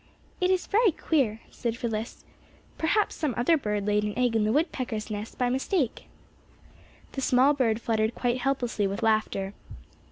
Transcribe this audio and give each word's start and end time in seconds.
"It 0.39 0.49
is 0.49 0.65
very 0.65 0.91
queer," 0.91 1.41
said 1.51 1.77
Phyllis. 1.77 2.25
"Perhaps 2.79 3.13
some 3.13 3.35
other 3.37 3.55
bird 3.55 3.85
laid 3.85 4.03
an 4.03 4.17
egg 4.17 4.35
in 4.35 4.45
the 4.45 4.51
woodpeckers' 4.51 5.11
nest 5.11 5.37
by 5.37 5.47
mistake." 5.47 6.05
The 7.11 7.21
small 7.21 7.53
bird 7.53 7.79
fluttered 7.79 8.15
quite 8.15 8.39
helplessly 8.39 8.87
with 8.87 9.03
laughter. 9.03 9.53